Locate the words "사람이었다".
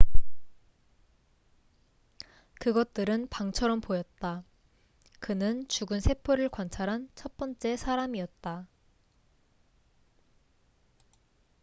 7.77-8.67